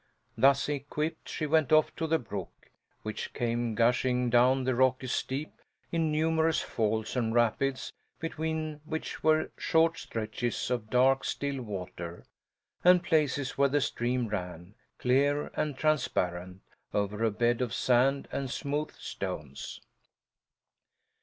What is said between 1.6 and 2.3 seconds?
off to the